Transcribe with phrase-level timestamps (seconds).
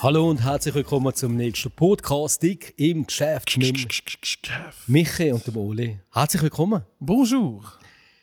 [0.00, 3.74] Hallo und herzlich willkommen zum nächsten Podcasting im Geschäft mit
[4.86, 5.98] Michi und dem Oli.
[6.12, 6.84] Herzlich willkommen.
[7.00, 7.64] Bonjour.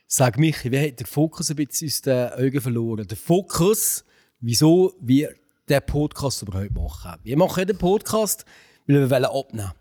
[0.08, 3.06] Sag Michi, wie hat der Fokus ein bisschen aus den Augen verloren?
[3.06, 4.06] Der Fokus,
[4.40, 5.36] wieso wir
[5.68, 7.20] den Podcast überhaupt machen.
[7.24, 8.46] Wir machen den Podcast,
[8.88, 9.74] weil wir wollen abnehmen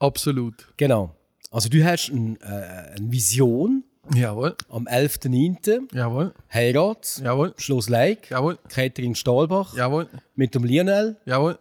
[0.00, 0.66] Absolut.
[0.76, 1.14] Genau.
[1.52, 4.54] Also du hast ein, äh, eine Vision Jawohl.
[4.68, 5.94] am 11.09.
[5.94, 6.34] Jawohl.
[6.52, 7.54] Heirat, Jawohl.
[7.56, 8.58] Schloss Leik, Jawohl.
[8.68, 10.08] Catering Stahlbach Jawohl.
[10.34, 11.58] mit dem Lionel Jawohl.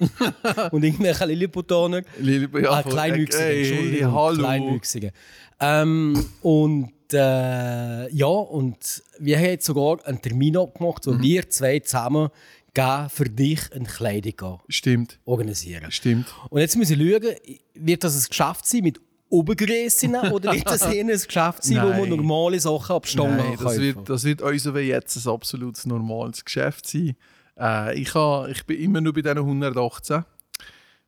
[0.72, 2.02] und irgendwelchen Lilliputaner.
[2.18, 4.12] Liebe Ah, Kleinwüchsige, Hey, Entschuldigung.
[4.14, 4.38] hallo.
[4.38, 5.12] Kleinwüchsige.
[5.60, 11.18] Ähm, und äh, ja, und wir haben jetzt sogar einen Termin abgemacht, Mhm.
[11.18, 12.30] wo wir zwei zusammen
[12.74, 15.18] gehen für dich eine Kleidung Stimmt.
[15.26, 15.90] organisieren.
[15.92, 16.34] Stimmt.
[16.48, 17.34] Und jetzt müssen wir schauen,
[17.74, 18.98] wird das ein Geschäft sein mit
[19.32, 23.52] Obergrössen oder wird das eher ein Geschäft sein, wo man normale Sachen ab Stangen Nein,
[23.52, 27.16] das kaufen wird, das wird unser wie jetzt ein absolut normales Geschäft sein.
[27.58, 30.24] Äh, ich, ha, ich bin immer nur bei diesen 118.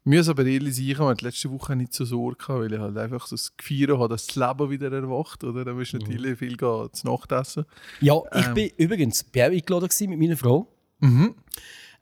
[0.07, 2.97] Ich muss aber ehrlich sein, ich hatte letzte Woche nicht so Sorge, weil ich halt
[2.97, 5.45] einfach so das Gefühl habe, dass das Leben wieder erwacht.
[5.45, 5.65] Oder?
[5.65, 7.65] Da musst du natürlich viel gehen, zu Nacht essen.
[8.01, 8.55] Ja, ich Ähm.
[8.55, 10.69] bin übrigens bei euch eingeladen mit meiner Frau.
[11.01, 11.35] Mhm.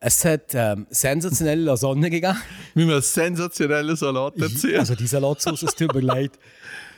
[0.05, 2.37] Es hat ähm, sensationelle Lasagne gegeben.
[2.75, 4.81] Wir müssen einen sensationellen Salat erzählen.
[4.81, 5.65] Also die Salatsauce,
[5.95, 6.33] mir leid.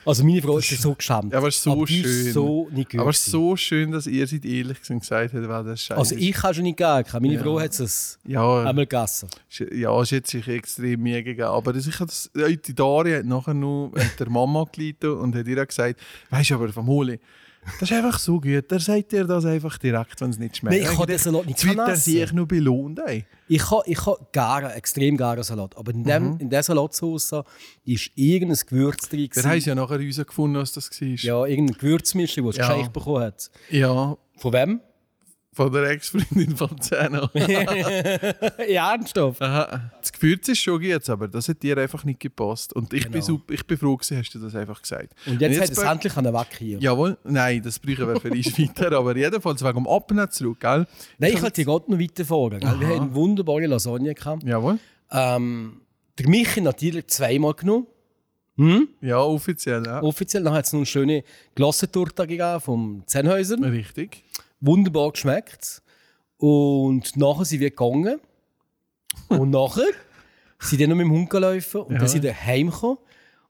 [0.05, 1.31] Also meine Frau ist so geschämt.
[1.31, 2.33] Ja, aber es ist so ist schön.
[2.33, 5.81] so nicht Aber es ist so schön, dass ihr seid ehrlich gesagt habt, weil das
[5.81, 7.03] scheiße Also ich kann schon nicht gehen.
[7.13, 7.41] Meine Ja.
[7.43, 9.29] Frau hat es Ja, einmal gegessen.
[9.49, 11.47] ist- ja, es hat sich extrem Mühe gegeben.
[11.47, 15.99] Aber ich das, die Daria hat nachher mit der Mama gelitten und hat ihr gesagt,
[16.31, 17.19] weißt du aber, vom Holi,
[17.79, 18.69] das ist einfach so gut.
[18.69, 20.75] Der sagt dir das einfach direkt, wenn es nicht schmeckt.
[20.81, 22.11] Nein, ich kann den Salat nicht Jetzt wird er essen.
[22.13, 22.99] sich nur belohnt.
[23.05, 23.25] Ey.
[23.47, 25.75] Ich habe ich ha gerne, extrem gerne Salat.
[25.77, 26.37] Aber in, dem, Mhm.
[26.39, 27.43] in dieser Salatsauce
[27.85, 29.29] ist irgendein Gewürz drin.
[29.29, 29.49] Gewesen.
[29.49, 31.07] haben ja nachher herausgefunden, was das war.
[31.07, 32.67] Ja, irgendein Gewürzmischung, das es Ja.
[32.69, 33.49] geschenkt bekommen hat.
[33.69, 34.81] ja Von wem?
[35.55, 37.29] Von der Ex-Freundin von Zeno.
[38.67, 39.41] ja, ernsthaft.
[39.41, 39.89] Aha.
[40.01, 42.73] Das Gewürz ist schon gut, aber das hat dir einfach nicht gepasst.
[42.73, 43.25] Und ich, bin, Genau.
[43.25, 45.13] super, ich bin froh gewesen, hast du das einfach gesagt.
[45.25, 46.77] Und jetzt, hat es endlich einen weg hier.
[46.79, 50.85] Jawohl, nein, das brauchen wir für uns weiter, aber jedenfalls wegen dem Abnehmen zurück, gell?
[51.19, 52.59] Nein, ich wollte dir gerade noch weiter fahren.
[52.59, 52.79] Gell?
[52.81, 54.43] Wir haben eine wunderbare Lasagne gehabt.
[54.43, 54.77] Jawohl.
[55.09, 55.79] Ähm,
[56.19, 57.87] der Michi natürlich zweimal genommen.
[58.57, 58.89] Hm?
[59.01, 60.01] Ja, offiziell, ja.
[60.01, 60.43] Offiziell.
[60.43, 61.23] Dann hat es noch eine schöne
[61.55, 63.57] Glassentorte gegeben vom Zennhäuser.
[63.61, 64.23] Richtig.
[64.65, 65.81] Wunderbar geschmeckt.
[66.37, 68.19] Und nachher sind wir gegangen.
[69.29, 69.83] Und nachher
[70.59, 71.81] sind wir noch mit dem Hund gelaufen.
[71.81, 71.99] Und Ja.
[71.99, 72.97] dann sind wir heimgekommen.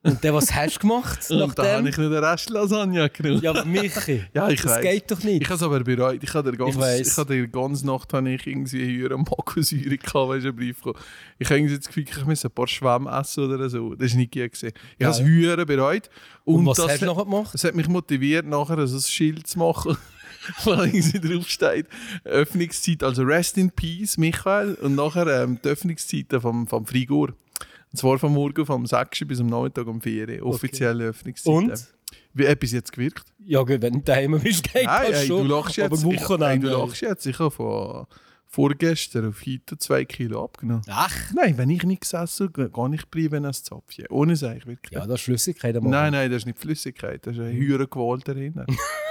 [0.03, 1.19] Und dann, was hast du gemacht?
[1.31, 1.87] Und da habe nachdem?
[1.87, 3.41] ich noch den Rest Lasagne genommen.
[3.41, 4.81] Ja, aber Michi, Ja, ich das weiss.
[4.83, 5.41] geht doch nicht.
[5.41, 6.23] Ich habe es aber bereut.
[6.23, 7.07] Ich habe die ganze, weiss.
[7.11, 10.77] ich habe die ganze Nacht habe ich irgendwie höhere Magensäure gehabt, weil ich einen Brief
[10.77, 11.03] bekommen.
[11.39, 13.95] Ich habe irgendwie das Gefühl, ich müsse ein paar Schwämme essen oder so.
[13.95, 14.43] Das war nicht gut.
[14.51, 14.71] Gewesen.
[14.99, 16.09] Ich habe es höher bereut.
[16.43, 17.53] Und, was das hast du hat- nachher gemacht?
[17.55, 19.97] Das hat mich motiviert, nachher so ein Schild zu machen,
[20.63, 21.87] wo irgendwie draufsteht,
[22.23, 27.29] Öffnungszeit, also Rest in Peace, Michael, und nachher ähm, die Öffnungszeiten vom, vom Frigor.
[27.29, 29.19] Und zwar vom Morgen vom 6.
[29.25, 31.71] bis am Nachmittag um 4 Uhr, offizielle Öffnungszeiten.
[31.71, 31.87] Und?
[32.33, 33.23] Wie hat bis jetzt gewirkt?
[33.45, 35.47] Ja, gut, wenn du daheim bist, geht Nein, das ey, schon.
[35.47, 35.85] du lachst jetzt.
[35.85, 36.69] Aber Ich, ey, Wochenende.
[36.69, 37.25] du lachst jetzt.
[37.25, 38.05] Ich habe von
[38.47, 40.81] vorgestern auf heute 2 Kilo abgenommen.
[40.89, 44.05] Ach, Nein, wenn ich nichts esse, gar nicht bleiben als Zapfchen.
[44.09, 44.91] Ohne Seich, wirklich.
[44.99, 45.75] ja, das ist Flüssigkeit.
[45.77, 46.11] am Nein, Abend.
[46.13, 48.65] nein, das ist nicht Flüssigkeit, das ist eine höhere Qual darin.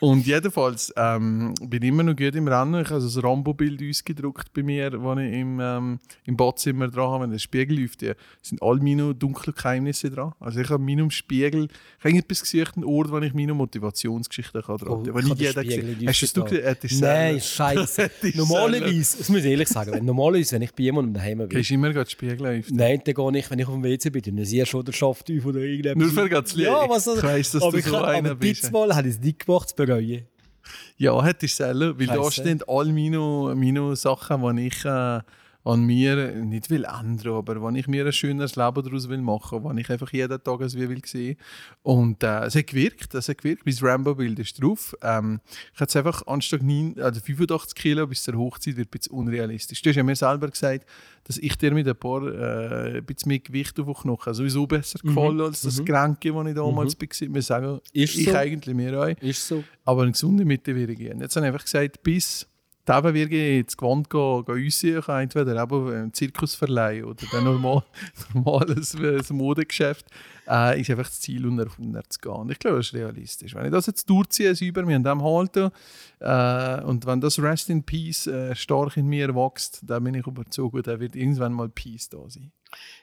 [0.00, 2.80] Und jedenfalls ähm, bin ich immer noch gut im Rennen.
[2.82, 7.10] Ich habe also ein Rambo-Bild ausgedruckt bei mir, das ich im, ähm, im Badzimmer dran
[7.10, 7.24] habe.
[7.24, 10.32] Wenn der Spiegel läuft, ja, sind all meine dunklen Geheimnisse dran.
[10.40, 11.68] Also ich habe meinem Spiegel,
[11.98, 15.28] ich habe etwas gesucht, einen Ort, wo ich meine Motivationsgeschichten kann dran Oh, ich nicht
[15.28, 16.08] den jeder gesehen.
[16.08, 17.00] Hast du nicht gesehen?
[17.00, 18.10] Nein, scheiße.
[18.34, 21.70] Normalerweise, das muss ich ehrlich sagen, wenn, normalerweise, wenn ich bei jemandem daheim bin, Gehst
[21.70, 22.64] du immer gerade den Spiegel auf?
[22.70, 24.92] nein, dann gehe ich, wenn ich auf dem WC bin, dann sehe ich schon der
[24.92, 26.02] Schaft auf oder irgendetwas.
[26.02, 26.66] Nur für ganz lieb.
[26.66, 28.62] Ja, was Ich weiss, dass aber du ich so kann- einer aber bist.
[28.62, 30.26] diesmal habe ich es nicht gemacht, bereuen.
[30.96, 32.42] Ja, hättest du selber, weil da Scheisse.
[32.42, 35.20] stehen all meine, meine Sachen, die ich äh,
[35.64, 39.62] an mir nicht will ändern, aber wenn ich mir ein schöneres Leben daraus will machen,
[39.64, 41.36] wenn ich einfach jeden Tag es wie will sehen.
[41.82, 44.96] Und äh, es hat gewirkt, es hat gewirkt, mein Rambo-Bild ist drauf.
[45.02, 45.40] Ähm,
[45.74, 49.12] ich hatte es einfach anstatt 9, also 85 Kilo bis zur Hochzeit wird ein bisschen
[49.12, 49.82] unrealistisch.
[49.82, 50.86] Du hast ja mir selber gesagt,
[51.24, 54.66] dass ich dir mit ein paar äh, ein bisschen mehr Gewicht auf den Knochen sowieso
[54.66, 57.34] besser gefallen als das Kränke, das ich damals war.
[57.34, 58.34] Wir sagen, Ist ich so.
[58.34, 59.08] eigentlich mir auch.
[59.20, 59.62] Ist so.
[59.84, 61.20] Aber eine gesunde Mitte wäre gehen.
[61.20, 62.46] Jetzt habe ich einfach gesagt, bis
[62.88, 67.84] eben wirklich ins Gewand gehen, gehen kann, entweder eben im Zirkusverleih oder dann normal,
[68.34, 70.06] normales äh, Modegeschäft,
[70.48, 72.32] äh, ist einfach das Ziel, unter 100 zu gehen.
[72.32, 73.54] Und ich glaube, das ist realistisch.
[73.54, 75.70] Wenn ich das jetzt durchziehe, über mir an dem halten,
[76.20, 80.26] äh, und wenn das Rest in Peace äh, stark in mir wächst, dann bin ich
[80.26, 82.52] überzeugt, dann wird irgendwann mal Peace da sein.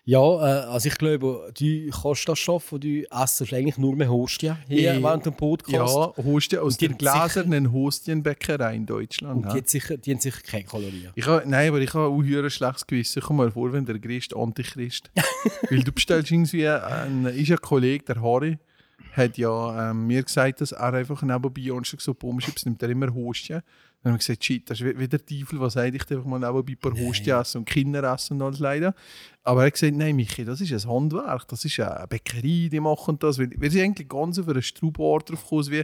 [0.06, 4.58] Ja, äh, also ich glaube, du kannst das schaffen, du essst eigentlich nur mehr Hostien
[4.68, 5.74] hier Ich- während dem Podcast.
[5.96, 9.38] Ja, Hostien aus sicher- gläsernen Hostienbäckerei in Deutschland.
[9.38, 9.54] Und ja.
[9.54, 11.12] die, hat sicher, die haben sicher keine Kalorien.
[11.16, 13.22] Ich ha, nein, aber ich habe auch ein schlechtes Gewissen.
[13.22, 15.12] Komm mal vor, wenn der Christ Antichrist.
[15.70, 18.58] Weil du bestellst irgendwie, ein, ist ein Kollege, der Harry,
[19.14, 23.14] hat ja ähm, mir gesagt, dass er einfach nebenbei anstatt so Pommes nimmt er immer
[23.14, 23.62] Hostien.
[24.02, 26.40] Dann haben wir gesagt, shit, das ist wie der Teufel, was sage ich einfach mal
[26.40, 28.94] nebenbei ein paar Hostien essen und Kinder essen und alles leider.
[29.44, 32.80] Aber er hat gesagt, nein Michi, das ist ein Handwerk, das ist eine Bäckerei, die
[32.80, 33.40] machen das.
[33.40, 35.84] Weil wir sind eigentlich ganz auf einen Strubart drauf gekommen, wie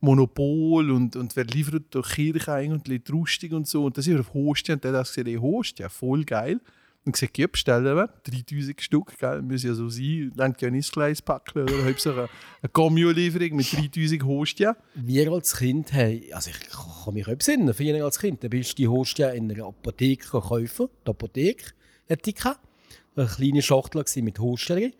[0.00, 3.86] Monopol und, und wer liefert durch Kirche ein und rustig und so.
[3.86, 6.60] Und das ist auf Hostien und der hat gesagt, ey, Hostien, voll geil.
[7.06, 10.32] Und gesagt, ja, bestellen wir 3000 Stück, gell, muss ja so sein.
[10.36, 12.28] Lenkt ja nicht gleich packen oder Hauptsache eine,
[12.62, 14.74] eine Cameo-Lieferung mit 3000 Hostien.
[14.94, 16.70] Wir als Kind haben, also ich
[17.04, 20.40] kann mich auch besinnen, für als Kind, da bist du die Hostia in einer Apotheke
[20.40, 20.88] kaufen.
[21.06, 21.72] Die Apotheke
[22.08, 22.44] hatte ich.
[23.16, 24.94] Eine kleine Schachtel mit Hostien.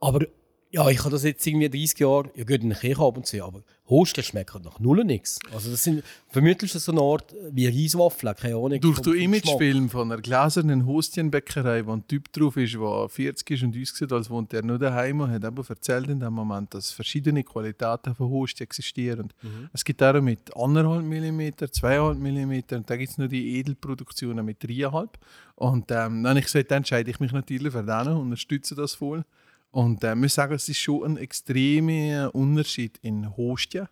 [0.00, 0.26] Aber
[0.72, 3.26] ja, ich habe das jetzt irgendwie 30 Jahre, ja gut, in der Kirche ab und
[3.26, 5.40] zu, aber Hostien schmecken nach null nichts.
[5.52, 8.80] Also das sind, vermutlich ist das so eine Art wie Reiswaffeln, keine Ahnung.
[8.80, 13.62] Durch den Imagefilm von einer gläsernen Hostienbäckerei, wo ein Typ drauf ist, der 40 ist
[13.64, 16.72] und uns sieht, als wohnt er nur daheim und hat eben erzählt in dem Moment,
[16.72, 19.32] dass verschiedene Qualitäten von Hostien existieren.
[19.42, 23.58] Und Es gibt auch mit 1,5 mm, 2,5 mm und dann gibt es noch die
[23.58, 25.08] Edelproduktionen mit 3,5
[25.56, 28.94] Und ähm, dann ich gesagt, dann entscheide ich mich natürlich für den und unterstütze das
[28.94, 29.24] voll.
[29.70, 33.88] Und äh, ich muss sagen, es ist schon ein extremer Unterschied in Hostien.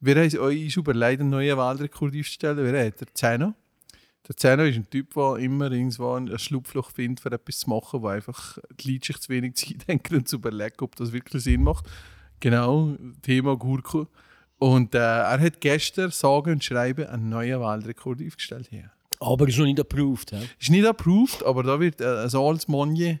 [0.00, 2.58] Wir haben uns überlegt, einen neuen Weltrekord aufzustellen.
[2.58, 3.54] Wir haben den Zeno.
[4.28, 8.02] Der Zeno ist ein Typ, der immer irgendwo ein Schlupfloch findet, für etwas zu machen,
[8.02, 11.42] wo einfach die Leute sich zu wenig Zeit denken und zu überlegen, ob das wirklich
[11.42, 11.86] Sinn macht.
[12.40, 14.08] Genau, Thema Gurke.
[14.58, 18.68] Und äh, er hat gestern sage und schreibe einen neuen Weltrekord aufgestellt.
[18.70, 18.90] Hier.
[19.20, 20.30] Aber ist noch nicht approved.
[20.30, 20.48] He?
[20.58, 23.20] Ist nicht approved, aber da wird äh, ein altes Monje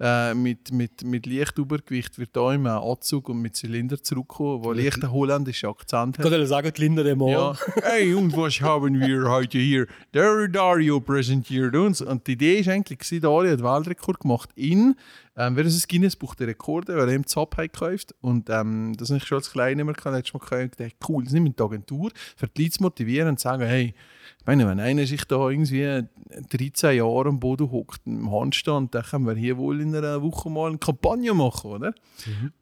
[0.00, 5.02] äh, mit, mit, mit Lichtübergewicht wird da im Anzug und mit Zylinder zurückkommen, wo leicht
[5.02, 6.24] einen holländischen Akzent hat.
[6.24, 7.54] Ich kann sagen, die Linda dem Ja.
[7.82, 9.86] Hey, und was haben wir heute hier?
[10.14, 12.00] Der Dario präsentiert uns.
[12.00, 14.96] Und die Idee ist eigentlich, gewesen, Dario hat Weltrekord gemacht in,
[15.36, 18.14] ähm, ist das Guinness Buch der Rekorde, weil er im Zap gekauft.
[18.22, 21.34] Und ähm, das habe ich schon als Kleiner immer gehabt, du mal gedacht, cool, das
[21.34, 23.94] nimmt mit die Agentur, für die Leute zu motivieren und zu sagen, hey,
[24.38, 26.02] ich meine, wenn einer sich da irgendwie
[26.50, 30.48] 13 Jahre am Boden hockt, im Handstand, dann können wir hier wohl in einer Woche
[30.50, 31.94] mal eine Kampagne machen, oder?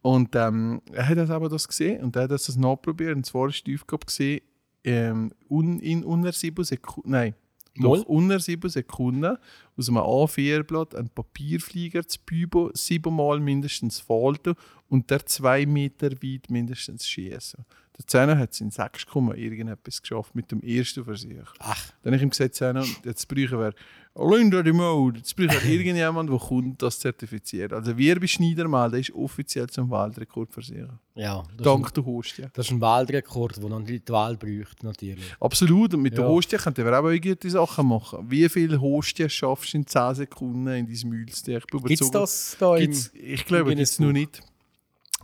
[0.03, 3.17] Und ähm, er hat das aber das gesehen und er hat das nachprobiert.
[3.17, 4.41] Und zwar ist die Aufgabe gesehen,
[4.85, 7.35] ähm, un, in unter sieben Sekunden, nein,
[7.79, 7.99] Mal?
[7.99, 9.37] doch unter sieben Sekunden
[9.77, 14.55] aus einem A4-Blatt einen Papierflieger zu büben, siebenmal mindestens falten
[14.89, 17.65] und der zwei Meter weit mindestens schießen.
[17.99, 21.53] Der Zehner hat es in 6, irgendetwas geschafft mit dem ersten Versuch.
[21.59, 23.73] Ach, Dann habe ich ihm gesagt, Zehner, jetzt brauchen wir
[24.21, 27.73] Linda die Mode, jetzt brauchen wir irgendjemand, der kommt, das zertifiziert.
[27.73, 30.99] Also wir bei Schneidermal, der ist offiziell zum Weltrekord versuchen.
[31.15, 31.43] ja.
[31.43, 32.47] Das ist, Dank der Hostie.
[32.53, 35.37] das ist ein Weltrekord, den dann die Wahl bräuchte, natürlich.
[35.41, 36.31] Absolut, und mit der Ja.
[36.31, 38.19] Hostie könnten wir auch gute Sachen machen.
[38.29, 41.59] Wie viele Hostien schaffst du in 10 Sekunden in dein Mühlstein?
[41.59, 42.77] Ich bin Gibt es das da.
[42.77, 44.41] Gibt's, ich glaube, gibt es noch nicht.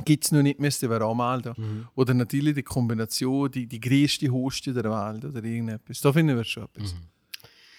[0.05, 1.55] Gibt es noch nicht, müssten wir anmelden.
[1.57, 1.89] Mhm.
[1.95, 6.01] Oder natürlich die Kombination, die, die größte Hostie der Welt oder irgendetwas.
[6.01, 6.95] Da finden wir schon etwas.
[6.95, 6.99] Mhm.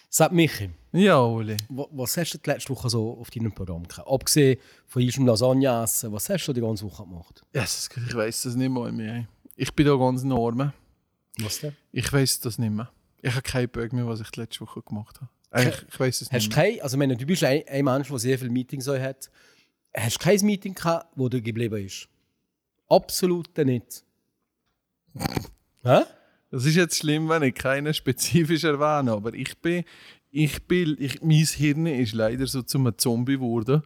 [0.09, 1.57] Sag Michi, Ja, Oli.
[1.67, 4.07] wa- was hast du die letzte Woche so auf deinem Programm gehabt?
[4.07, 4.57] Abgesehen
[4.88, 7.43] von diesem Lasagne essen, was hast du die ganze Woche gemacht?
[7.53, 9.27] Jesus, ich weiß das nicht mal mehr.
[9.57, 10.71] Ich bin da ganz enorm.
[11.39, 11.75] Was denn?
[11.91, 12.89] Ich weiß das nicht mehr.
[13.21, 15.29] Ich habe keine Bögen mehr, was ich die letzte Woche gemacht habe.
[15.51, 16.71] Eigentlich, ich weiß es Hast du nicht mehr.
[16.75, 19.29] kein, also meine, du bist ein, ein Mensch, der sehr viele Meetings hat.
[19.93, 22.07] Hast du kein Meeting gehabt, wo dir geblieben ist?
[22.87, 24.03] Absolut nicht.
[25.83, 26.01] Hä?
[26.51, 29.83] Das ist jetzt schlimm, wenn ich keinen spezifisch erwähne, aber ich bin,
[30.29, 33.83] ich bin, ich, mein Hirn ist leider so zum Zombie geworden,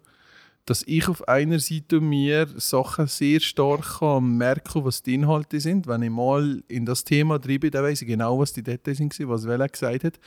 [0.65, 5.87] dass ich auf einer Seite mir Sachen sehr stark kann merken, was die Inhalte sind.
[5.87, 8.97] Wenn ich mal in das Thema drin bin, dann weiß ich genau, was die Details
[8.97, 10.19] sind, was Welle gesagt hat.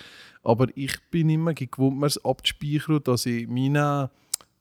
[0.42, 4.10] Aber ich bin immer gewohnt, mir es abzuspeichern, dass ich meine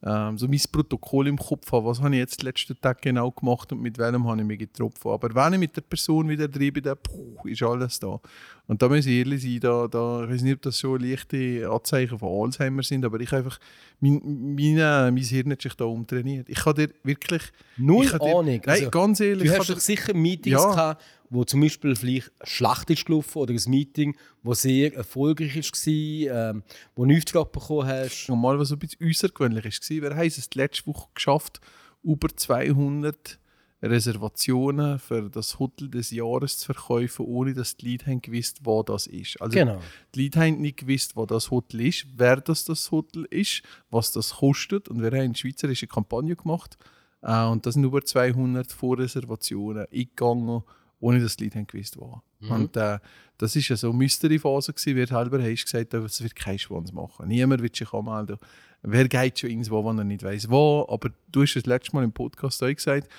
[0.03, 3.29] ähm, so mein Protokoll im Kopf habe, was habe ich jetzt den letzten Tag genau
[3.31, 5.11] gemacht und mit welchem habe ich mich getroffen.
[5.11, 8.19] Aber wenn ich mit der Person wieder drin bin, dann puh, ist alles da.
[8.67, 11.69] Und da muss ich ehrlich sein, da, da, ich weiß nicht, ob das schon leichte
[11.69, 13.59] Anzeichen von Alzheimer sind, aber ich einfach,
[13.99, 14.21] mein,
[14.55, 16.49] meine, mein Hirn hat sich da umtrainiert.
[16.49, 17.43] Ich kann dir wirklich...
[17.77, 18.45] Null ich dir, Ahnung.
[18.45, 19.51] Nein, Also, ganz ehrlich.
[19.51, 20.69] Du hast doch sicher Meetings Ja.
[20.71, 25.55] gehabt, wo zum Beispiel vielleicht eine Schlacht ist gelaufen oder ein Meeting, das sehr erfolgreich
[25.55, 28.29] war, ähm, wo du nichts bekommen hast.
[28.29, 31.61] Und mal, was ein bisschen außergewöhnlich war, wir haben es letzte Woche geschafft,
[32.03, 33.39] über 200
[33.81, 38.83] Reservationen für das Hotel des Jahres zu verkaufen, ohne dass die Leute haben gewusst, wo
[38.83, 39.41] das ist.
[39.41, 39.81] Also Genau.
[40.13, 44.11] die Leute haben nicht gewusst, wo das Hotel ist, wer das, das Hotel ist, was
[44.11, 44.89] das kostet.
[44.89, 46.77] Und wir haben eine schweizerische Kampagne gemacht.
[47.21, 50.63] Äh, und da sind über 200 Vorreservationen eingegangen,
[51.01, 52.21] ohne dass die Leute haben gewusst, wo.
[52.49, 52.99] Und äh,
[53.37, 56.57] das war ja so eine Mystery-Phase, gewesen, wie du halber hast gesagt, es wird kein
[56.57, 57.27] Schwanz machen.
[57.27, 58.37] Niemand wird sich anmelden.
[58.83, 60.87] Wer geht schon irgendwo, wo er nicht weiß wo.
[60.89, 63.09] Aber du hast das letzte Mal im Podcast auch gesagt,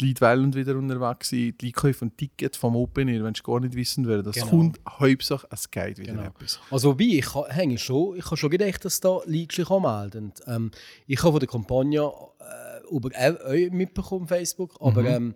[0.00, 3.34] die Leute wollen wieder unterwegs sein, die Leute kaufen ein Ticket vom Open Air, wenn
[3.34, 4.46] sie gar nicht wissen, wer das Genau.
[4.48, 4.80] kommt.
[4.88, 6.24] Hauptsache, es geht wieder Genau.
[6.24, 6.58] etwas.
[6.70, 10.32] Also wie, ich hänge schon, ich habe schon gedacht, dass da Leute sich anmelden.
[10.46, 10.70] Ähm,
[11.06, 13.10] ich habe von der Kampagne äh, über
[13.46, 15.06] euch mitbekommen auf Facebook, aber Mhm.
[15.08, 15.34] ähm,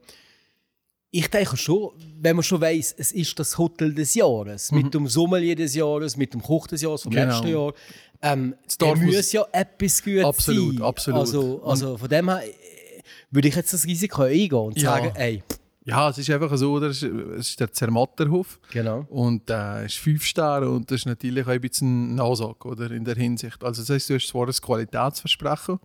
[1.18, 5.06] ich denke schon, wenn man schon weiß, es ist das Hotel des Jahres, mit dem
[5.06, 7.16] Sommelier des Jahres, mit dem Koch des Jahres vom Mhm.
[7.16, 7.32] Genau.
[7.32, 7.72] letzten Jahr,
[8.22, 10.82] ähm, da muss- ja etwas gut Absolut, sein.
[10.82, 11.20] absolut.
[11.20, 12.52] Also, also von dem her äh,
[13.30, 14.90] würde ich jetzt das Risiko eingehen und Ja.
[14.94, 15.42] sagen, ey,
[15.88, 16.88] Ja, es ist einfach so, oder?
[16.88, 18.58] es ist- der Zermatterhof.
[18.72, 19.06] genau.
[19.08, 22.66] Und äh, es ist fünf Sterne und das ist natürlich auch ein bisschen eine Ansage
[22.66, 23.62] oder, in der Hinsicht.
[23.62, 25.78] Also das heisst, du hast zwar ein Qualitätsversprechen,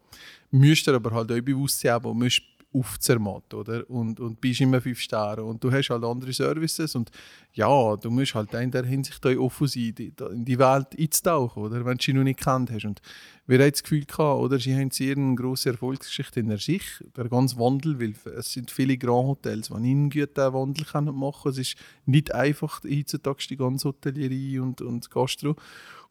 [0.50, 2.42] müsst dir aber halt auch bewusst sein, aber musst
[2.74, 3.90] auf Zermatt, oder?
[3.90, 7.12] Und, und bist immer fünf Sterne und du hast halt andere Services und
[7.52, 11.84] ja, du musst halt in der Hinsicht offen sein, in die Welt einzutauchen, oder?
[11.86, 12.86] Wenn du sie noch nicht kennt hast.
[12.86, 13.02] Und
[13.46, 14.58] wir haben das Gefühl gehabt, oder?
[14.58, 16.84] Sie haben sehr eine grosse Erfolgsgeschichte in der sich,
[17.18, 21.42] der ganze Wandel, weil es sind viele Grand Hotels, die ihnen gut den Wandel machen
[21.44, 21.52] können.
[21.54, 21.76] Es ist
[22.06, 25.58] nicht einfach heutzutage die ganze Hotellerie und, und Gastro.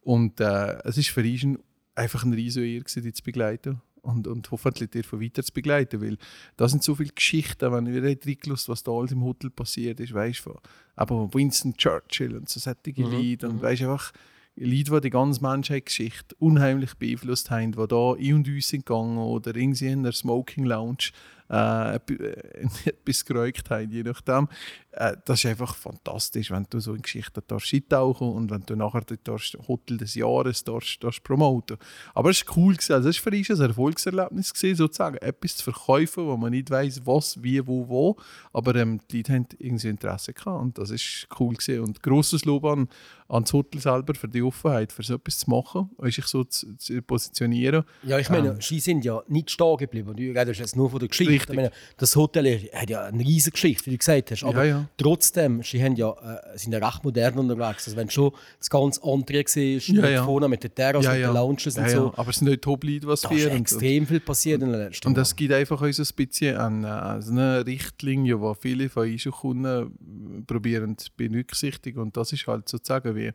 [0.03, 1.59] Und äh, es ist für ein-
[1.95, 3.81] einfach ein riesen Ehre, gewesen, die zu begleiten.
[4.03, 6.17] Und, und hoffentlich dir von weiter zu begleiten, weil
[6.57, 10.15] da sind so viele Geschichten, wenn wir reingelust was da alles im Hotel passiert ist,
[10.15, 10.59] weißt du, von
[10.97, 14.13] aber Winston Churchill und so solche Leute und weißt einfach
[14.57, 19.19] Leute, die die ganze Menschheitsgeschichte unheimlich beeinflusst haben, die da in und aus sind gegangen
[19.19, 21.13] oder irgendwie in der Smoking Lounge
[21.51, 24.49] äh, etwas- äh, geräugt haben, je nachdem.
[24.93, 29.03] Äh, das ist einfach fantastisch, wenn du so in Geschichten eintauchen und wenn du nachher
[29.23, 31.77] darfst, Hotel des Jahres darfst, darfst promoten.
[32.15, 32.95] Aber es war cool, gewesen.
[32.95, 36.71] also es war für uns ein Erfolgserlebnis, gewesen, sozusagen, etwas zu verkaufen, wo man nicht
[36.71, 38.17] weiß, was, wie, wo, wo,
[38.53, 41.81] aber ähm, die Leute haben irgendwie Interesse gehabt und das ist cool gewesen.
[41.85, 42.89] und grosses Lob an,
[43.29, 46.43] an das Hotel selber für die Offenheit, für so etwas zu machen, und sich so
[46.45, 47.85] zu, zu positionieren.
[48.03, 50.17] Ja, ich meine, sie sind ja nicht stehen geblieben.
[50.17, 51.33] Du redest jetzt nur von der Geschichte.
[51.41, 51.51] Richtig.
[51.51, 54.45] Ich meine, das Hotel hat ja eine riesige Geschichte, wie du gesagt hast.
[54.45, 54.89] Aber Ja, ja.
[54.97, 57.87] trotzdem, sie haben ja, äh, sind ja recht modern unterwegs.
[57.87, 60.25] Also wenn schon das ganze andere siehst, Ja, mit ja.
[60.25, 61.97] vorne mit den Terrassen, mit den Lounges ja, und ja.
[61.97, 64.63] so, Aber es sind nicht Top-Leute, was da wir ist und- und- extrem viel passiert
[64.63, 65.37] in den letzten Und es Jahren.
[65.37, 69.65] gibt einfach uns ein bisschen an, äh, so eine Richtlinie, die viele von unseren Kunden
[69.65, 72.01] äh, probieren zu berücksichtigen.
[72.01, 73.33] Und das ist halt sozusagen wie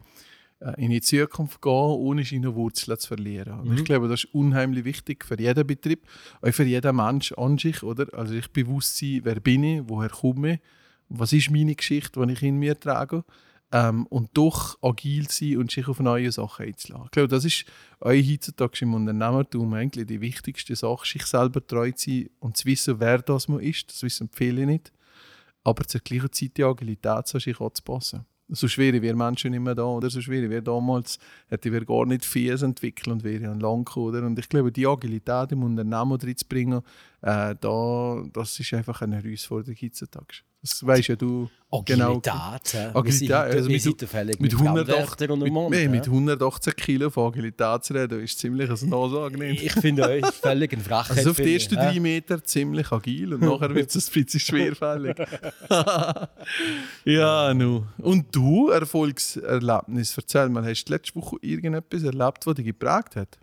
[0.77, 3.59] in die Zukunft gehen, ohne seine Wurzeln zu verlieren.
[3.59, 6.07] Und ich glaube, das ist unheimlich wichtig für jeden Betrieb,
[6.41, 7.83] auch für jeden Mensch an sich.
[7.83, 8.07] Oder?
[8.17, 10.59] Also ich bewusst sein, wer bin ich, woher komme ich,
[11.09, 13.23] was ist meine Geschichte, die ich in mir trage.
[13.71, 17.05] Ähm, und doch agil sein und sich auf neue Sachen einzulassen.
[17.05, 17.65] Ich glaube, das ist
[17.99, 22.65] auch heutzutage im Unternehmertum eigentlich die wichtigste Sache, sich selber treu zu sein und zu
[22.65, 23.89] wissen, wer das man ist.
[23.89, 24.93] Das wissen viele nicht.
[25.63, 28.25] Aber zur gleichen Zeit die Agilität zu sich anzupassen.
[28.49, 30.07] So schwierig wir Menschen nicht mehr da, oder?
[30.09, 34.07] So schwierig wir damals, hätte wir gar nicht Fies entwickelt und wäre an lang gekommen,
[34.07, 34.23] oder?
[34.23, 36.81] Und ich glaube, die Agilität im Unternehmen reinzubringen,
[37.25, 40.43] äh, da, das ist einfach eine Herausforderung heutzutage.
[40.61, 41.49] Das weisst ja du
[41.85, 42.21] genau.
[42.23, 42.73] Agilität.
[42.75, 45.89] äh, Agilität, also mit, mit, mit 108, Feldwärter und mit, Mann, nee, ja.
[45.89, 49.63] mit 118 Kilo von Agilität zu reden, ist ziemlich ein Ansage nicht.
[49.63, 51.17] Ich finde euch völlig eine Frechheit.
[51.17, 51.99] Also auf die ersten drei.
[51.99, 55.17] Meter ziemlich agil und nachher wird es ein bisschen schwerfällig.
[57.05, 57.85] ja, nu.
[57.97, 63.39] Und du, Erfolgserlebnis, erzähl mal, hast du letzte Woche irgendetwas erlebt, was dich geprägt hat?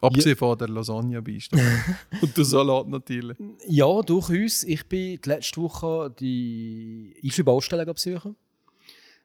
[0.00, 1.62] Abgesehen von der Lasagne-Beistand.
[2.22, 3.36] und der Salat natürlich.
[3.66, 4.62] Ja, durchaus.
[4.64, 8.36] Ich bin die letzte Woche die IFI Baustelle besuchen.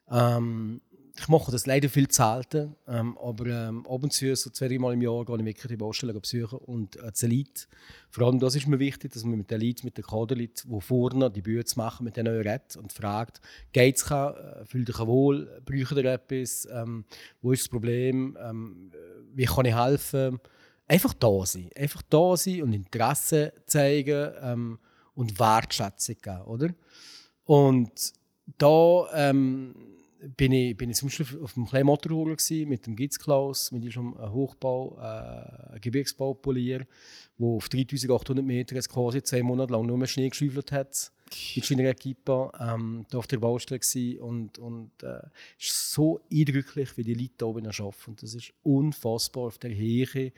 [0.10, 0.82] Ähm,
[1.17, 4.67] ich mache das leider viel zu selten, ähm, aber ähm, ab und zu, so zwei,
[4.67, 7.67] drei Mal im Jahr, gehe ich wirklich die Baustelle besuchen und äh, die Elite.
[8.10, 10.82] Vor allem das ist mir wichtig, dass man mit der Elite, mit den Kaderleuten, die
[10.82, 13.39] vorne die Bühne machen, mit denen redet und fragt,
[13.72, 17.05] geht es äh, fühlt euch wohl, braucht ihr etwas, ähm,
[17.41, 18.91] wo ist das Problem, ähm,
[19.34, 20.39] wie kann ich helfen?
[20.88, 21.70] Einfach da sein.
[21.75, 24.80] Einfach da sein und Interesse zeigen ähm,
[25.15, 26.70] und Wertschätzung geben, oder?
[27.46, 28.13] Und
[28.58, 29.75] da ähm,
[30.38, 34.15] bin, ich, bin ich zum Beispiel auf einem kleinen gewesen, mit dem Gitzklaus, mit diesem
[34.18, 36.86] Hochbau, äh, Gebirgsbaupolier,
[37.38, 41.12] wo auf 3800 Meter jetzt quasi zehn Monate lang nur mehr Schnee geschüffelt hat.
[41.56, 45.22] mit seiner Equipe ähm, auf der Baustelle und, und äh,
[45.60, 48.15] ist so eindrücklich, wie die Leute da oben arbeiten.
[48.22, 50.32] Das ist unfassbar auf der Höhe,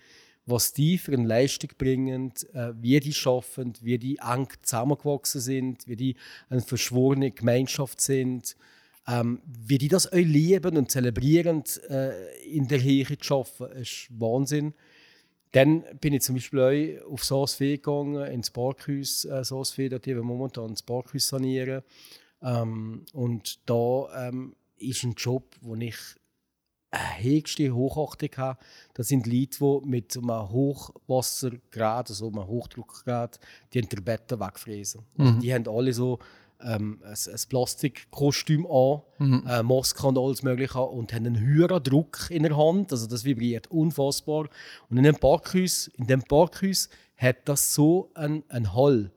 [0.48, 5.88] was die für eine Leistung bringen, äh, wie die schaffen, wie die eng zusammengewachsen sind,
[5.88, 6.16] wie die
[6.50, 8.56] eine verschworene Gemeinschaft sind,
[9.08, 14.08] ähm, wie die das auch lieben und zelebrieren, äh, in der Höhe zu arbeiten, ist
[14.10, 14.74] Wahnsinn.
[15.52, 20.22] Dann bin ich zum Beispiel auch auf Saasfee gegangen, ins Parkhaus äh, Saasfee, dort wir
[20.22, 21.84] momentan das Parkhaus sanieren.
[22.42, 25.98] Ähm, und da ähm, ist ein Job, wo ich
[26.92, 28.60] höchste Hochachtung habe.
[28.94, 33.40] Das sind Leute, die mit einem Hochwassergrad, also einem Hochdruckgrad,
[33.74, 35.02] die den Betten wegfräsen.
[35.18, 36.20] Also die haben alle so
[36.62, 39.44] ähm, ein, ein Plastikkostüm an, Mhm.
[39.48, 43.06] äh, Maske und alles mögliche an und haben einen höheren Druck in der Hand, also
[43.08, 44.48] das vibriert unfassbar.
[44.90, 49.12] Und in dem Parkhaus, in dem Parkhaus hat das so einen, einen Hall.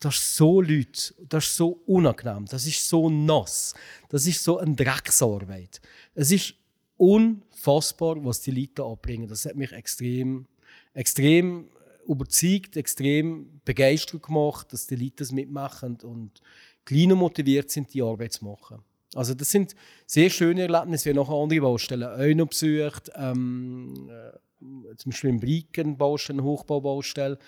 [0.00, 3.74] Das ist so laut, das ist so unangenehm, das ist so nass,
[4.08, 5.80] das ist so eine Drecksarbeit.
[6.14, 6.54] Es ist
[6.98, 9.28] unfassbar, was die Leute da abbringen.
[9.28, 10.46] Das hat mich extrem,
[10.92, 11.68] extrem
[12.06, 16.42] überzeugt, extrem begeistert gemacht, dass die Leute das mitmachen und
[16.84, 18.82] klein und motiviert sind, die Arbeit zu machen.
[19.14, 19.74] Also das sind
[20.06, 21.06] sehr schöne Erlebnisse.
[21.06, 23.10] Wir haben noch andere Baustellen auch noch besucht.
[23.14, 27.38] Ähm, äh, zum Beispiel in Briken Baustelle, eine Hochbaubaustelle,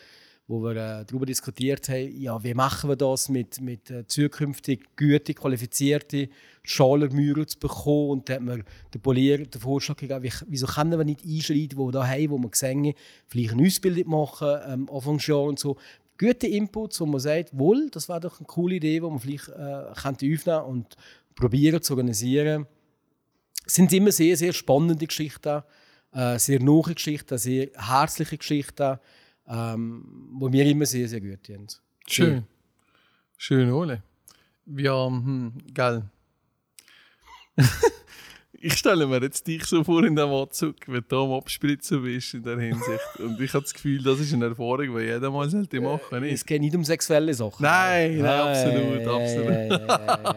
[0.46, 4.84] wo wir äh, darüber diskutiert haben, ja, wie machen wir das mit, mit äh, zukünftig
[4.96, 6.28] gute, qualifizierte
[6.62, 8.10] Schalermührer zu bekommen.
[8.10, 11.78] Und da hat mir der Polier den Vorschlag gegeben, wie, wieso können wir nicht einschreiten,
[11.78, 12.94] wo wir da haben, wo wir sehen,
[13.26, 15.76] vielleicht eine Ausbildung machen, ähm, Anfangsjahr und so.
[16.18, 19.48] Gute Inputs, wo man sagt, wohl, das wäre doch eine coole Idee, die man vielleicht
[19.48, 20.96] äh, könnte aufnehmen und
[21.34, 22.66] probieren zu organisieren.
[23.66, 25.62] Es sind immer sehr, sehr spannende Geschichten,
[26.12, 28.98] äh, sehr nahe Geschichten, sehr herzliche Geschichten,
[29.48, 31.66] ähm, wo wir immer sehr, sehr gut haben.
[32.06, 32.44] Schön.
[33.36, 34.02] Schön, Ole.
[34.66, 36.10] Ja, hm, geil.
[38.62, 42.34] ich stelle mir jetzt dich so vor in dem Anzug, wenn du am Abspritzen bist
[42.34, 43.18] in der Hinsicht.
[43.18, 46.20] Und ich habe das Gefühl, das ist eine Erfahrung, die jeder mal sollte machen Es
[46.20, 46.46] nicht?
[46.46, 47.62] geht nicht um sexuelle Sachen.
[47.62, 50.36] Nein, nein, absolut, absolut.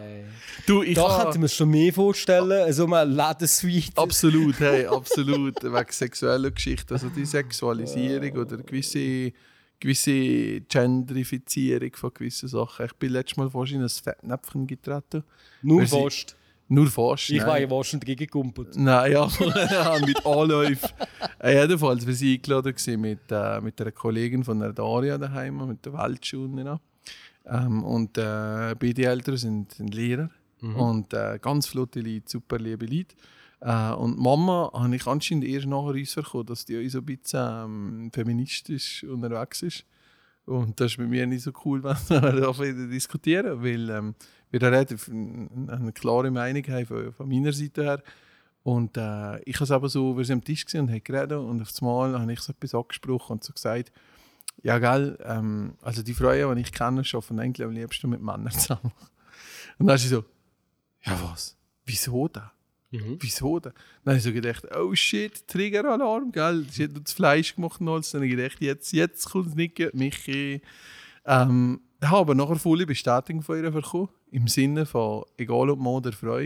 [0.66, 4.00] Du, ich da könnte man es schon mehr vorstellen, also eine Ladensuite.
[4.00, 5.62] Absolut, hey, absolut.
[5.62, 6.94] Wegen sexueller Geschichte.
[6.94, 9.32] Also die Sexualisierung oder gewisse,
[9.78, 12.86] gewisse Gendrifizierung von gewissen Sachen.
[12.86, 15.24] Ich bin letztes Mal fast in ein Fettnäpfchen getreten.
[15.60, 16.36] Nur fast.
[16.68, 17.30] Nur fast.
[17.30, 17.46] Ich nein.
[17.46, 18.76] war ja wahrscheinlich dagegen gekumpelt.
[18.76, 19.28] Nein, ja,
[20.06, 20.90] mit Anläufen.
[21.38, 25.84] Äh, jedenfalls, wir waren eingeladen mit, äh, mit einer Kollegin von der Daria daheim, mit
[25.84, 26.80] der Weltschule.
[27.46, 30.30] Ähm, und äh, beide Eltern sind, sind Lehrer.
[30.72, 33.14] Und äh, ganz flotte Leute, super liebe Leute.
[33.60, 38.10] Äh, und Mama habe ich anscheinend erst nachher rausgekommen, dass die so ein bisschen ähm,
[38.12, 39.84] feministisch unterwegs ist.
[40.46, 44.14] Und das ist bei mir nicht so cool, wenn wir darüber diskutieren, weil ähm,
[44.60, 48.02] wir relativ eine, klare Meinung haben von, von meiner Seite her.
[48.62, 51.60] Und äh, ich habe es aber so, wir sind am Tisch und haben geredet und
[51.60, 53.92] auf einmal habe ich so etwas angesprochen und so gesagt,
[54.62, 58.52] ja gell, ähm, also die Frauen, die ich kenne, arbeiten eigentlich am liebsten mit Männern
[58.52, 58.92] zusammen.
[59.78, 60.24] Und dann ist sie so,
[61.02, 62.52] ja was, wieso da?
[63.18, 63.70] Wieso da?
[64.04, 66.64] Dann habe ich so gedacht, oh shit, Triggeralarm, gell?
[66.64, 68.12] Das hat das Fleisch gemacht und alles.
[68.12, 70.62] Dann habe ich gedacht, jetzt, jetzt kommt es nicht, Michi.
[71.24, 74.08] Ähm, ich habe aber nachher volle Bestätigung von ihr bekommen.
[74.30, 76.40] Im Sinne von, egal ob Mann oder Frau,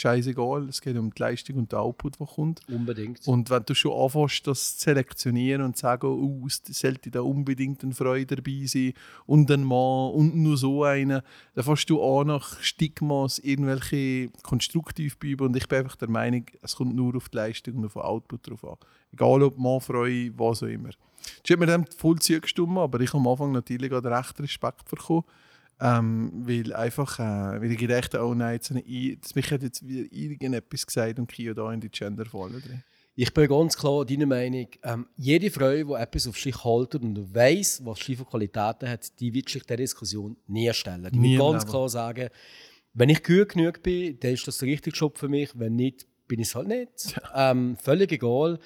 [0.00, 2.60] scheißegal, es geht um die Leistung und den Output, der kommt.
[2.68, 3.26] Unbedingt.
[3.26, 7.20] Und wenn du schon anfängst, das zu selektionieren und zu sagen, oh, es sollte da
[7.20, 8.94] unbedingt eine Frau dabei sein
[9.26, 11.22] und ein Mann und nur so einer,
[11.54, 16.46] dann fängst du an nach Stigmas irgendwelche konstruktiv bleiben und ich bin einfach der Meinung,
[16.62, 18.76] es kommt nur auf die Leistung und auf den Output drauf an.
[19.12, 20.90] Egal ob Mann, Frau, was auch immer.
[21.44, 24.88] Ich habe mir dem voll zugestimmt, aber ich habe am Anfang natürlich auch recht Respekt
[24.90, 25.24] bekommen.
[25.80, 29.50] Ähm, weil einfach, äh, weil ich gedacht habe, oh nein, jetzt, habe ich, jetzt, mich
[29.50, 32.82] hat jetzt wieder irgendetwas gesagt und Kio da in die Genderfalle drin.
[33.16, 37.34] Ich bin ganz klar deiner Meinung, ähm, jede Frau, die etwas auf sich hält und
[37.34, 41.06] weiss, was sie für Qualitäten hat, die wird sich der Diskussion nie stellen.
[41.06, 42.28] Ich Nie will im ganz klar sagen,
[42.94, 45.50] wenn ich gut genug bin, dann ist das der richtige Job für mich.
[45.54, 47.20] Wenn nicht, bin ich es halt nicht.
[47.34, 48.58] Ähm, völlig egal.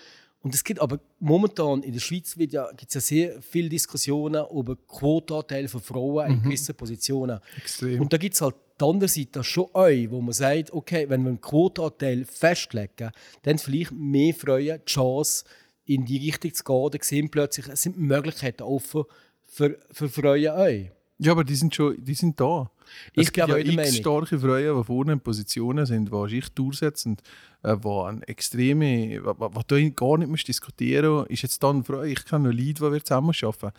[0.44, 3.70] Und es gibt aber momentan in der Schweiz wird ja, gibt es ja sehr viele
[3.70, 7.40] Diskussionen über Quotanteil von Frauen in gewissen Positionen.
[7.56, 7.98] Extrem.
[8.02, 11.22] Und da gibt es halt die andere Seite schon euch, wo man sagt, okay, wenn
[11.22, 13.10] wir einen Quotanteil festlegen,
[13.42, 15.46] dann vielleicht mehr Frauen die Chance,
[15.86, 16.90] in die Richtung zu gehen.
[16.90, 19.04] Dann sehen plötzlich, es sind Möglichkeiten offen
[19.46, 20.90] für, für Frauen euch.
[21.18, 22.70] Ja, aber die sind schon, die sind da.
[23.12, 26.48] Ich Es gibt glaube ja x starke Frauen, die vorne in Positionen sind, die sich
[26.50, 27.16] durchsetzen,
[27.62, 32.24] äh, die eine extreme, was, du gar nicht musst diskutieren ist jetzt dann Frau, ich
[32.24, 33.76] kenne noch Leute, die wir zusammen arbeiten.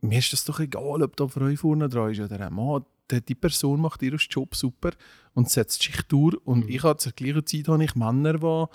[0.00, 2.84] Mir ist das doch egal, ob da eine Frau vorne dran ist oder ein Mann.
[3.10, 4.90] die, die Person macht ihren Job super
[5.34, 6.36] und setzt sich durch.
[6.44, 6.70] Und Mhm.
[6.70, 8.66] ich habe zur gleichen Zeit habe ich Männer, die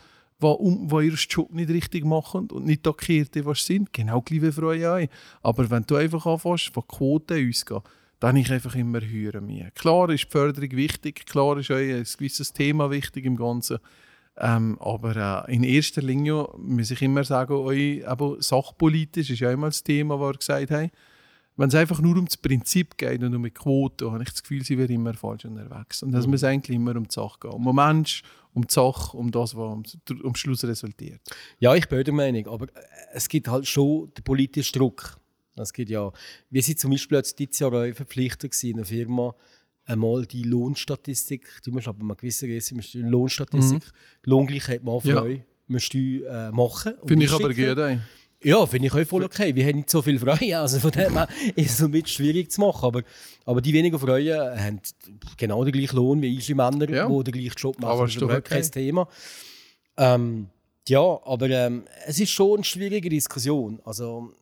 [0.44, 3.94] die, ihren Job nicht richtig machen und nicht Taktierte, was sind.
[3.94, 5.08] Genau gleich wie auch.
[5.42, 7.82] Aber wenn du einfach anfängst, von Quoten ausgehen,
[8.20, 9.72] dann ich einfach immer höher mir.
[9.72, 13.80] Klar ist die Förderung wichtig, klar ist auch ein gewisses Thema wichtig im Ganzen.
[14.38, 19.52] Ähm, aber äh, in erster Linie muss ich immer sagen, euch, aber sachpolitisch ist ja
[19.52, 20.92] immer das Thema, was wir gesagt haben.
[21.56, 24.42] Wenn es einfach nur um das Prinzip geht und um die Quote, habe ich das
[24.42, 26.02] Gefühl, sie wäre immer falsch unterwegs.
[26.02, 27.52] Und es muss eigentlich immer um die Sache gehen.
[27.52, 29.84] Um den Mensch, um die Sache, um das, was am,
[30.24, 31.22] am Schluss resultiert.
[31.60, 32.82] Ja, ich bin der Meinung, aber äh,
[33.14, 35.20] es gibt halt schon den politischen Druck.
[35.56, 36.12] Es gibt ja,
[36.50, 39.36] wir sind zum Beispiel jetzt dieses Jahr auch verpflichtet gewesen, in einer Firma,
[39.86, 43.84] einmal die Lohnstatistik, du musst aber mal gewissen musst du die Lohnstatistik,
[44.24, 45.22] Lohngleichheit Mann Ja.
[45.22, 45.36] Frau,
[45.68, 46.94] musst du äh, machen.
[47.06, 47.78] Finde ich aber gut.
[47.78, 48.00] ey.
[48.44, 49.56] Ja, finde ich auch voll okay.
[49.56, 52.52] Wir haben nicht so viele Frauen, also von dem her ist es ein bisschen schwierig
[52.52, 52.86] zu machen.
[52.86, 53.04] Aber,
[53.46, 54.82] aber die wenigen Frauen haben
[55.38, 57.08] genau den gleichen Lohn wie unsere Männer, Ja.
[57.08, 57.92] die den gleichen Job machen.
[57.92, 58.62] Aber das ist überhaupt okay.
[58.62, 59.08] kein Thema.
[59.98, 60.48] Ähm,
[60.88, 63.80] ja, aber ähm, es ist schon eine schwierige Diskussion.
[63.86, 64.34] Also,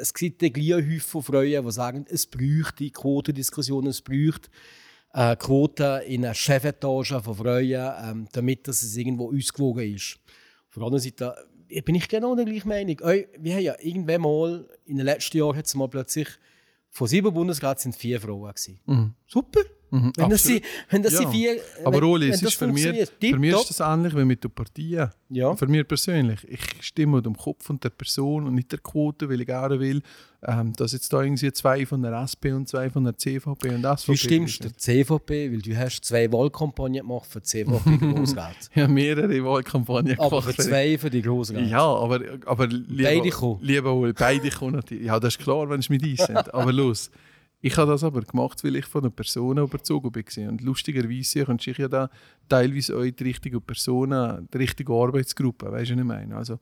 [0.00, 4.50] es gibt den gleichen von Frauen, die sagen, es bräuchte Quotendiskussionen, es bräuchte
[5.14, 10.18] äh, Quoten in einer Chefetage von Frauen, ähm, damit dass es irgendwo ausgewogen ist.
[10.68, 11.34] Auf der anderen Seite
[11.84, 12.98] bin ich genau der gleichen Meinung.
[12.98, 16.28] Wir haben ja irgendwann mal, in den letzten Jahren hat es mal plötzlich,
[16.90, 19.14] von sieben Bundesräten sind vier Frauen gewesen.
[19.26, 19.60] Super.
[20.16, 21.18] Wenn das, sie, wenn das Ja.
[21.20, 23.80] sie vier, Aber wenn, Oli, wenn es das ist für, mich, für mich ist das
[23.80, 25.10] ähnlich wie mit den Partien.
[25.28, 25.54] Ja.
[25.56, 26.40] Für mich persönlich.
[26.48, 30.02] Ich stimme dem Kopf und der Person und nicht der Quote, weil ich gerne will,
[30.46, 33.84] ähm, dass jetzt da irgendwie zwei von der SP und zwei von der CVP und
[33.84, 37.98] SVP Du stimmst der CVP, weil du hast zwei Wahlkampagnen gemacht für die CVP.
[38.74, 40.62] Ich habe mehrere Wahlkampagnen aber gemacht.
[40.62, 41.66] zwei für die Großrat.
[41.68, 43.58] Ja, aber, aber lieber, Beide kommen.
[43.62, 45.06] Lieber wohl, beide kommen natürlich.
[45.06, 46.54] Ja, das ist klar, wenn es mit uns sind.
[46.54, 47.10] Aber los.
[47.60, 50.48] Ich habe das aber gemacht, weil ich von einer Person überzogen bin.
[50.48, 52.10] Und lustigerweise kannst du ja da
[52.48, 54.10] teilweise auch die richtige Person,
[54.52, 56.36] die richtige Arbeitsgruppe, weißt du, was ich meine?
[56.36, 56.58] Also,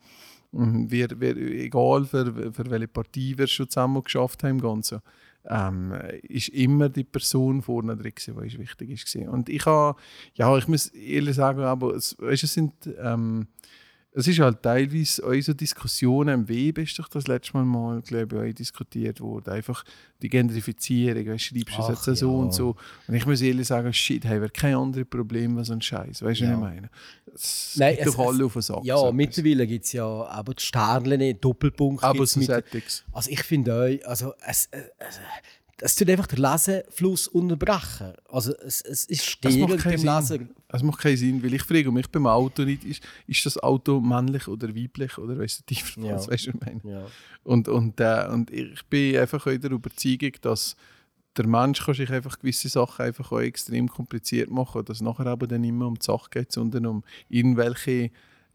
[0.52, 5.00] mm, wir, wir, egal für, für welche Partie wir schon zusammen geschafft haben Ganzen,
[5.46, 9.28] ähm, ist immer die Person vorne drin, die wichtig gewesen.
[9.28, 9.98] Und ich habe,
[10.34, 13.48] ja, ich muss ehrlich sagen, aber es, weißt, es sind, ähm,
[14.16, 18.00] es ist halt teilweise auch so Diskussionen im Web ist doch das letzte Mal mal,
[18.02, 19.50] glaube ich, auch diskutiert worden.
[19.52, 19.84] Einfach
[20.22, 22.38] die Gentrifizierung, weißt, schreibst du es jetzt so ja.
[22.44, 22.76] und so.
[23.08, 26.22] Und ich muss ehrlich sagen, shit, haben wir kein anderes Problem als ein Scheiß.
[26.22, 26.50] Weißt du, Ja.
[26.52, 26.90] was ich meine?
[27.34, 28.84] Es Nein, geht es- doch alle es- auf den Sack.
[28.84, 32.04] Ja, so mittlerweile gibt es ja aber die Sterne nicht, Doppelpunkt.
[32.04, 32.40] Aber so.
[33.12, 35.18] Also ich finde auch, also es, äh, es,
[35.80, 38.12] es tut einfach den Lesefluss unterbrechen.
[38.28, 40.22] Also es, es ist Es macht beim.
[40.22, 40.50] Sinn.
[40.68, 44.00] Es macht keinen Sinn, weil ich frage mich beim Auto nicht, ist, ist das Auto
[44.00, 46.14] männlich oder weiblich oder weißt du, tiefer Ja.
[46.14, 46.80] was, weißt du, ich meine?
[46.84, 47.06] Ja.
[47.42, 50.76] Und, und, äh, und ich bin einfach auch der Überzeugung, dass
[51.36, 55.48] der Mensch kann sich einfach gewisse Sachen einfach auch extrem kompliziert machen dass nachher aber
[55.48, 58.10] dann immer um die Sache geht, sondern um irgendwelche,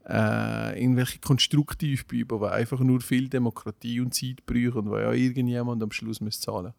[0.08, 5.12] äh, irgendwelche Konstruktive bleiben, die einfach nur viel Demokratie und Zeit brauchen und wo ja
[5.12, 6.72] irgendjemand am Schluss muss zahlen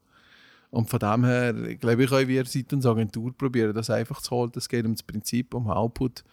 [0.71, 4.57] Und von dem her glaube ich auch, wir seitens Agentur probieren das einfach zu halten.
[4.57, 6.23] Es geht um das Prinzip, um Output.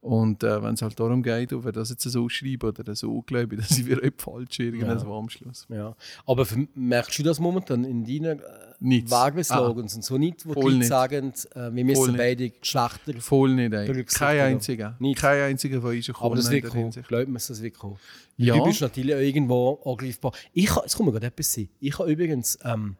[0.00, 3.20] Und äh, wenn es halt darum geht, ob wir das jetzt so schreiben oder so,
[3.22, 5.08] glaube ich, sind wir auch falsch irgendwas Ja.
[5.10, 5.66] am Schluss.
[5.68, 5.96] Ja.
[6.24, 8.42] Aber für, merkst du das momentan in deinen äh,
[8.78, 9.10] Nichts.
[9.10, 10.88] Werbeslogans und so nicht, wo die Voll Leute nicht.
[10.88, 13.14] sagen, äh, wir müssen beide Geschlechter.
[13.18, 14.04] Voll nicht, ey.
[14.04, 14.94] Kein einziger.
[15.00, 15.18] Nicht.
[15.20, 16.90] Kein einziger von uns ist Aber das wird kommen.
[16.92, 17.96] Glaubt mir, dass das wird kommen.
[18.36, 18.56] Ja.
[18.56, 20.30] Du bist natürlich irgendwo angreifbar.
[20.52, 21.68] Ich es kommt mir gerade etwas sein.
[21.80, 22.94] Ich habe übrigens ähm,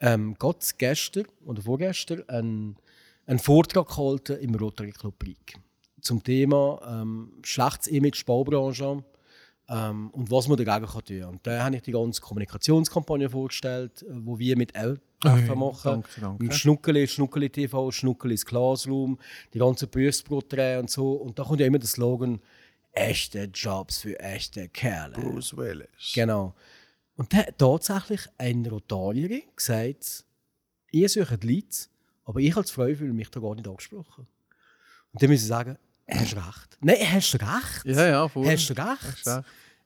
[0.00, 2.76] ähm, Gott gestern oder vorgestern einen,
[3.26, 5.58] einen Vortrag gehalten im Rotary Club Brieg
[6.00, 9.02] zum Thema ähm, schlechtes Image Baubranche
[9.68, 11.28] ähm, und was man dagegen kann tun kann.
[11.30, 15.80] Und da habe ich die ganze Kommunikationskampagne vorgestellt, äh, wo wir mit LTF Hey, machen.
[15.84, 16.44] danke, danke.
[16.44, 19.18] Mit Schnuckeli, Schnuckeli TV, Schnuckelis Classroom,
[19.52, 21.12] die ganzen Berufsporträts und so.
[21.14, 22.40] Und da kommt ja immer der Slogan
[22.92, 25.14] «Echte Jobs für echte Kerle».
[25.14, 26.12] Bruce Willis.
[26.14, 26.54] Genau.
[27.18, 30.24] Und da hat tatsächlich ein Rotarier gesagt,
[30.92, 31.88] ihr sucht Leute,
[32.24, 34.28] aber ich als Frau fühle mich da gar nicht angesprochen.
[35.12, 35.76] Und dann müssen sie sagen,
[36.08, 36.78] hast recht.
[36.80, 37.84] Nein, hast recht.
[37.84, 38.46] Ja, ja, voll.
[38.46, 38.78] Hast recht.
[38.78, 39.44] Hast recht.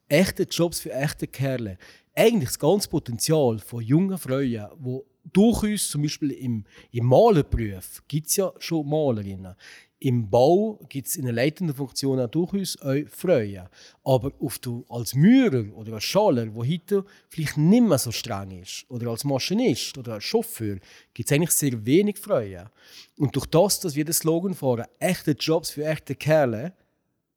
[0.09, 1.79] Echte Jobs für echte Kerle.
[2.15, 5.01] Eigentlich das ganze Potenzial von jungen Frauen, die
[5.33, 9.55] durchaus zum Beispiel im, im Malerberuf gibt es ja schon Malerinnen.
[10.05, 13.69] Im Bau gibt es in der leitenden Funktion auch durchaus auch Frauen.
[14.03, 18.51] Aber auf du, als Maurer oder als Schaler, der heute vielleicht nicht mehr so streng
[18.63, 20.79] ist, oder als Maschinist oder als Chauffeur,
[21.15, 22.69] gibt es eigentlich sehr wenig Frauen.
[23.17, 26.73] Und durch das, dass wir den Slogan fahren, echte Jobs für echte Kerle,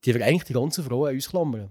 [0.03, 1.69] die wir eigentlich die ganzen Frauen ausklammern.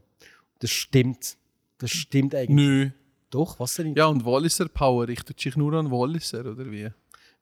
[0.61, 1.37] Das stimmt.
[1.79, 2.55] Das stimmt eigentlich.
[2.55, 2.91] Nö.
[3.31, 3.97] Doch, was denn?
[3.97, 6.89] Ja, und Walliser Power richtet sich nur an Walliser, oder wie?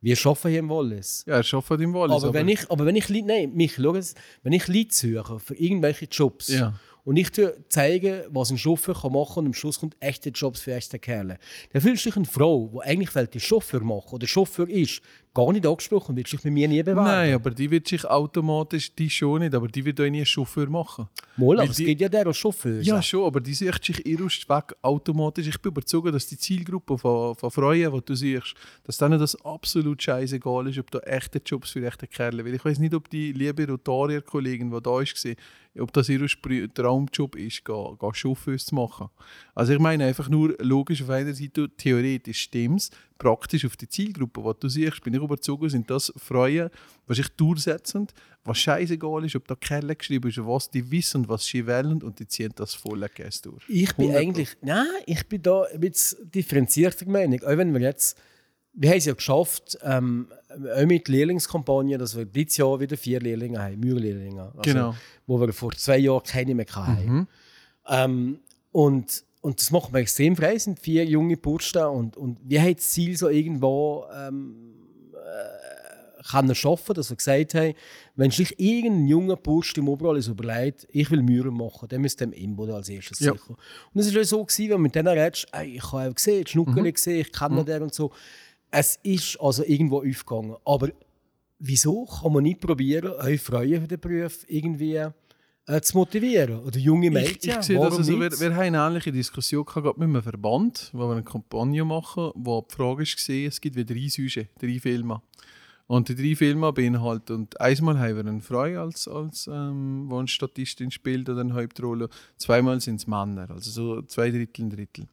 [0.02, 1.24] Wir arbeiten hier im Wallis.
[1.26, 2.22] Ja, er arbeitet im Wallis.
[2.24, 3.94] Aber, wenn ich, aber wenn ich Leute, nein, mich, schau
[4.42, 6.74] wenn ich Leute suche für irgendwelche Jobs Ja.
[7.04, 7.28] und ich
[7.68, 11.38] zeige, was ein Chauffeur kann machen und am Schluss kommt echte Jobs für echte Kerle,
[11.72, 15.02] dann fühlst du dich eine Frau, die eigentlich die Chauffeur machen oder Chauffeur ist,
[15.34, 17.04] gar nicht angesprochen und wird sich mit mir nie bewerben.
[17.04, 20.26] Nein, aber die wird sich automatisch, die schon nicht, aber die wird auch nie einen
[20.26, 21.08] Chauffeur machen.
[21.36, 23.06] Mal, aber es gibt ja der, der Chauffeur Ja, sagt.
[23.06, 25.46] schon, aber die sucht sich ihr Weg automatisch.
[25.46, 29.34] Ich bin überzeugt, dass die Zielgruppe von, von Frauen, die du siehst, dass denen das
[29.44, 33.08] absolut scheißegal ist, ob da echte Jobs für echte Kerle Weil ich weiß nicht, ob
[33.08, 35.02] die liebe Rotarier-Kollegin, die da war,
[35.78, 36.28] ob das ihr
[36.74, 39.08] Traumjob ist, ga Chauffeurs zu machen.
[39.54, 42.90] Also ich meine einfach nur, logisch auf einer Seite, theoretisch stimmt
[43.22, 46.70] praktisch auf die Zielgruppe, die du siehst, bin ich überzeugt, sind das Frauen,
[47.08, 48.08] die sich durchsetzen,
[48.42, 52.18] was scheißegal ist, ob da Kerle geschrieben ist, was die wissen, was sie wollen und
[52.18, 53.62] die ziehen das volle Gas durch.
[53.68, 54.16] Ich bin 100%.
[54.16, 57.40] eigentlich, nein, ich bin da ein bisschen differenzierter Meinung.
[57.44, 58.18] Auch wenn wir jetzt,
[58.72, 60.26] wir haben es ja geschafft, ähm,
[60.76, 64.42] auch mit Lehrlingskampagnen, dass wir dieses Jahr wieder vier Lehrlinge haben, Mührlehrlinge.
[64.42, 64.96] Also, Genau.
[65.28, 67.28] Wo wir vor zwei Jahren keine mehr hatten.
[67.88, 68.40] Ähm,
[68.72, 72.62] und, und das macht mir extrem frei, es sind vier junge Burschen und, und wir
[72.62, 74.72] haben das Ziel so irgendwo ähm,
[75.14, 77.74] äh, können schaffen, dass wir gesagt haben,
[78.14, 82.32] wenn sich irgendein junger Bursch im Oberall überlegt, ich will Mühren machen, dann müsste dem
[82.32, 83.32] Imbo als erstes Ja.
[83.32, 83.56] sicher.
[83.92, 86.46] Und es war so, gewesen, wenn man mit denen redest, ey, ich habe auch gesehen,
[86.46, 86.94] Schnuckeli Mhm.
[86.94, 88.12] gesehen, ich kenne den und so.
[88.70, 90.56] Es ist also irgendwo aufgegangen.
[90.64, 90.88] Aber
[91.58, 95.04] wieso kann man nicht probieren, eure Freunde für den Beruf irgendwie
[95.66, 96.60] äh, zu motivieren?
[96.60, 97.58] Oder junge Ich, Mädchen?
[97.58, 100.90] ich sehe das also, wir, wir haben eine ähnliche Diskussion gehabt gerade mit einem Verband,
[100.92, 104.48] wo wir eine Kampagne machen, wo die Frage ist, gewesen, es gibt wieder drei Süße,
[104.60, 105.22] drei Filme.
[105.88, 110.18] Und die drei Filme beinhalten, und einmal haben wir einen Frau als, als ähm, wo
[110.18, 114.70] eine Statistin spielt oder eine Hauptrolle, zweimal sind es Männer, also so zwei Drittel, ein
[114.70, 115.06] Drittel.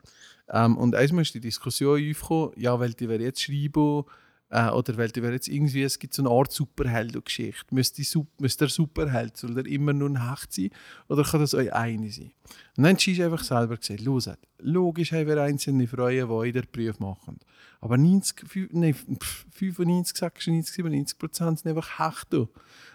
[0.51, 4.03] Ähm, und einmal ist die Diskussion aufgekommen, ja, weil die wir jetzt schreiben,
[4.49, 7.73] äh, oder weil wir jetzt irgendwie, es gibt so eine Art Superheldengeschichte.
[7.73, 10.69] Müsste, die müsste der Superheld, soll der immer nur ein Hecht sein,
[11.07, 12.31] oder kann das euch eine sein?
[12.77, 16.11] Und dann hast du einfach selber gesagt, hört, logisch haben wir einzelne Frauen,
[16.43, 17.37] die in der Prüf machen.
[17.81, 22.49] Aber 90, fü- nein, pff, 95, 96, 97 Prozent sind einfach Hechte.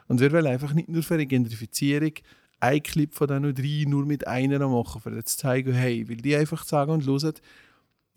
[0.09, 2.13] Und wir wollen einfach nicht nur für eine Gentrifizierung
[2.61, 6.35] einen Clip von diesen drei nur mit einer machen, jetzt zu zeigen, hey, weil die
[6.35, 7.35] einfach sagen und hören,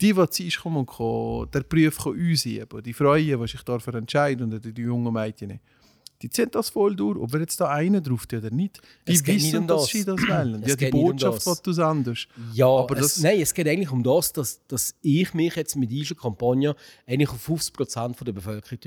[0.02, 3.96] die, die zu uns kommen und der Beruf kann ausüben, die Freuen, die sich dafür
[3.96, 5.60] entscheiden, oder die jungen Mädchen,
[6.22, 8.82] die ziehen das voll durch, ob wir jetzt da einen drauf tun oder nicht.
[9.08, 9.90] Die Es wissen, um dass das.
[9.92, 10.64] sie das wollen.
[10.64, 11.58] Es Ja, die um Botschaft, das.
[11.62, 12.28] die du sendest.
[12.54, 15.76] Ja, Aber es, das- nein, es geht eigentlich um das, dass, dass ich mich jetzt
[15.76, 18.80] mit dieser Kampagne eigentlich auf 50% von der Bevölkerung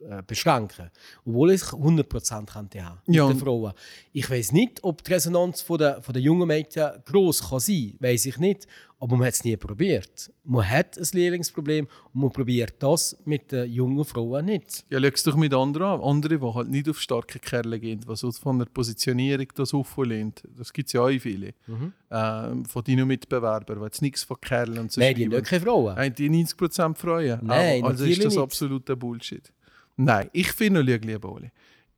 [0.00, 0.90] äh, beschränke.
[1.24, 3.72] Obwohl ich 100% könnte haben mit Ja, den Frauen.
[4.12, 7.96] Ich weiß nicht, ob die Resonanz von der, von der jungen Mädchen gross kann sein
[7.98, 8.08] kann.
[8.10, 8.66] Weiß ich nicht.
[8.98, 10.32] Aber man hat es nie probiert.
[10.42, 14.86] Man hat ein Lehrlingsproblem und man probiert das mit den jungen Frauen nicht.
[14.88, 16.00] Ja, schau es doch mit anderen an.
[16.00, 20.42] Andere, die halt nicht auf starke Kerle gehen, die so von der Positionierung das auflehnt.
[20.56, 21.52] Das gibt es ja auch viele.
[21.66, 21.92] Mhm.
[22.10, 25.60] Ähm, von deinen Mitbewerbern, die jetzt nichts von Kerlen und so Nein, die haben keine
[25.60, 25.94] Frauen.
[25.94, 27.40] Haben die 90% freuen?
[27.42, 29.52] Nein, also ist das absoluter Bullshit.
[29.96, 31.50] Nein, ich finde, schau, lieber Oli,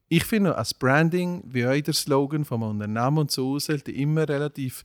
[0.08, 4.84] ich finde, als Branding, wie auch der Slogan vom Unternehmen und so, sollte immer relativ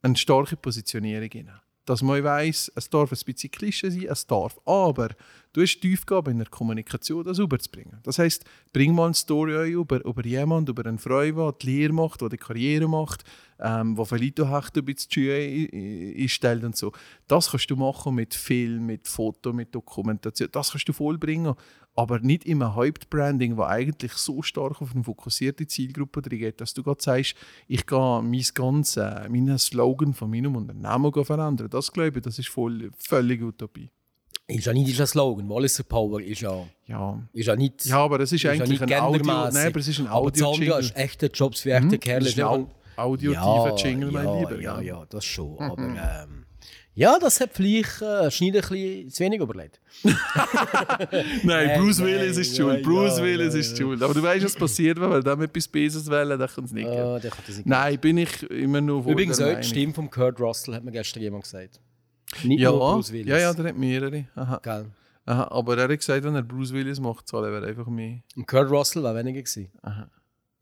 [0.00, 1.50] eine starke Positionierung rein.
[1.84, 4.56] Dass man weiss, es darf ein bisschen Klischee sein, es darf.
[4.64, 5.08] Aber
[5.52, 7.98] du hast die Aufgabe in der Kommunikation, das rüberzubringen.
[8.04, 11.92] Das heisst, bring mal eine Story über, über jemanden, über einen Freund, der die Lehre
[11.92, 13.24] macht, der die Karriere macht,
[13.58, 15.68] ähm, der vielleicht auch echt ein bisschen
[16.22, 16.92] einstellt und so.
[17.26, 20.48] Das kannst du machen mit Film, mit Foto, mit Dokumentation.
[20.52, 21.54] Das kannst du vollbringen.
[21.94, 26.72] Aber nicht immer Hyped-Branding, das eigentlich so stark auf eine fokussierte Zielgruppe drin geht, dass
[26.72, 27.34] du gerade sagst,
[27.68, 31.68] ich gehe mein ganzes, meinen Slogan von meinem Unternehmen verändern.
[31.70, 33.90] Das glaube ich, das ist voll, völlig Utopie.
[34.46, 35.48] Ist ja nicht dieser Slogan.
[35.48, 37.22] Walliser Power ist ja, Ja.
[37.32, 37.84] ist ja nicht.
[37.84, 39.24] ja, aber es ist, ja eigentlich nicht ein Audio...
[39.24, 40.80] Nein, aber es ist ein Aber das andere Audio-Jingle.
[40.80, 42.20] ist echte Jobs für echte Kerle.
[42.20, 44.60] Das ist ein Ja, Au- audiotiver Jingle, mein ja, Lieber.
[44.60, 45.52] Ja, ja, das schon.
[45.54, 45.60] Mhm.
[45.60, 46.41] Aber ähm,
[46.94, 49.80] ja, das hat vielleicht äh, Schneider ein bisschen zu wenig überlegt.
[51.42, 52.82] Nein, Bruce Willis ist ja, schuld.
[52.82, 54.02] Bruce ja, Willis ja, ist schuld.
[54.02, 56.88] Aber du weißt, was passiert, wenn wir dem etwas Besseres wählen, dann kann es nicht
[56.88, 59.62] das nicht Nein, bin ich immer nur voll Übrigens auch die.
[59.62, 61.80] Stimme von Kurt Russell, hat mir gestern jemand gesagt.
[62.42, 63.28] Nicht Ja, nur Bruce Willis.
[63.28, 64.26] ja, ja, der hat mehrere.
[64.34, 64.60] Aha.
[64.62, 64.86] Gell?
[65.24, 65.48] Aha.
[65.50, 68.20] Aber er hat gesagt, wenn er Bruce Willis macht, zahlen wir einfach mehr.
[68.36, 69.70] Und Kurt Russell war weniger gewesen.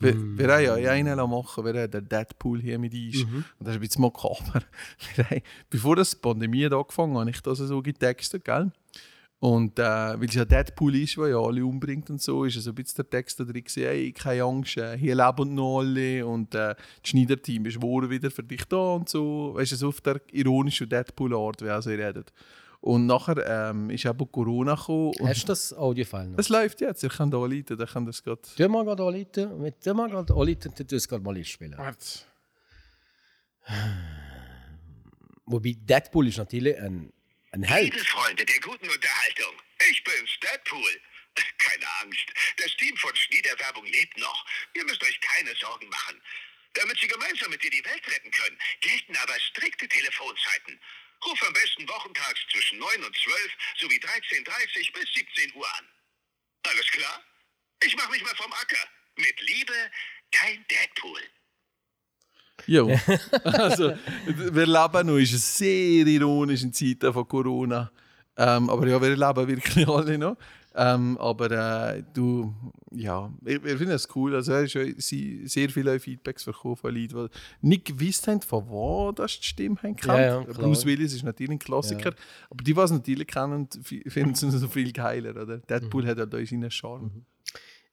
[0.00, 0.38] Wir, Mm.
[0.38, 3.24] wir haben ja einen machen, wir haben den Deadpool hier mit uns.
[3.24, 3.36] Mhm.
[3.36, 4.62] Und das ist ein bisschen makaber.
[5.18, 8.70] Haben- Bevor das die Pandemie hat angefangen hat, habe ich das so getextet, gell?
[9.42, 12.70] Und äh, weil es ja Deadpool ist, der ja alle umbringt und so, ist so
[12.70, 16.26] ein bisschen der Text da drin gewesen, hey, keine Angst, äh, hier leben noch alle
[16.26, 19.52] und äh, das Schneiderteam ist wohl wieder für dich da und so.
[19.54, 22.32] Weißt du, so auf der ironischen Deadpool-Art, wie er so redet.
[22.80, 23.36] Und nachher
[23.70, 25.12] ähm, ist eben Corona gekommen.
[25.22, 26.38] Hast du das Audiofile noch?
[26.38, 28.40] es läuft jetzt, ich kann da anrufen, dann kann das gerade...
[28.56, 29.60] Tu mal gerade anrufen.
[29.60, 31.76] Mit tu mal gerade anrufen, dann tu es gerade mal einspielen.
[35.44, 37.12] Wobei Deadpool ist natürlich ein,
[37.52, 37.92] ein Held.
[37.92, 39.54] Liebe Freunde der guten Unterhaltung,
[39.90, 41.00] ich bin's, Deadpool.
[41.58, 44.46] Keine Angst, das Team von Schniederwerbung lebt noch.
[44.74, 46.20] Ihr müsst euch keine Sorgen machen.
[46.74, 50.80] Damit Sie gemeinsam mit dir die Welt retten können, gelten aber strikte Telefonzeiten.
[51.26, 55.88] Ruf am besten wochentags zwischen 9 und 12 sowie 13.30 bis 17 Uhr an.
[56.64, 57.24] Alles klar?
[57.84, 58.88] Ich mach mich mal vom Acker.
[59.16, 59.72] Mit Liebe,
[60.30, 61.20] dein Deadpool.
[62.66, 62.84] Ja,
[63.44, 67.90] also wir leben noch in sehr ironischen Zeiten von Corona.
[68.36, 70.36] Ähm, aber ja, wir leben wirklich alle noch.
[70.72, 71.50] Ähm, aber
[71.96, 72.54] äh, du,
[72.92, 74.36] ja, wir, wir finden es cool.
[74.36, 74.66] Also, ja
[74.98, 77.28] sie- sehr viele Feedbacks bekommen von Leuten,
[77.62, 80.40] die nicht gewusst haben, von wo das die Stimme haben Ja, ja.
[80.44, 82.14] Bruce Willis ist natürlich ein Klassiker.
[82.50, 85.30] Aber die, die es natürlich kennen, fi- finden es so viel geiler.
[85.30, 85.56] Oder?
[85.56, 85.62] Mhm.
[85.68, 87.24] Deadpool hat halt auch seinen Charme.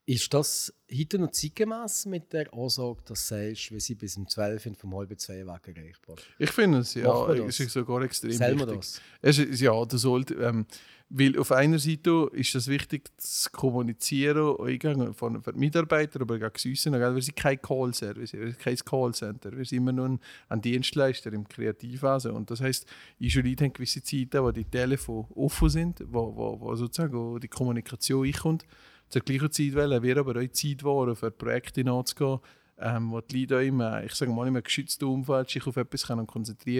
[0.05, 4.25] Ist das heute noch zeitgemäß mit der Ansage, dass du sagst, wir sind bis um
[4.25, 6.15] 12 und vom halb zwei weg erreichbar?
[6.39, 7.39] Ich finde es, ja, das?
[7.49, 8.75] es ist sogar extrem wir wichtig.
[8.77, 9.01] das?
[9.21, 10.65] Es ist, ja, du sollst, ähm,
[11.09, 14.67] weil auf einer Seite ist es wichtig zu kommunizieren, auch
[15.13, 16.83] von, den Mitarbeitern, aber uns.
[16.83, 17.15] gell?
[17.15, 21.47] Wir sind kein Call-Service, wir sind kein Callcenter, wir sind immer nur ein, Dienstleister im
[21.47, 22.31] Kreativwesen.
[22.31, 22.85] Und das heisst,
[23.19, 27.47] ich schon haben gewisse Zeiten, wo die Telefone offen sind, wo, wo, wo sozusagen die
[27.47, 28.65] Kommunikation einkommt.
[29.07, 32.39] Zur gleichen Zeit wollen wir aber auch Zeit wahren, für Projekte nachzugehen,
[32.79, 35.77] ähm, wo die Leute auch im, äh, ich sage mal, in geschützten Umfeld sich auf
[35.77, 36.27] etwas können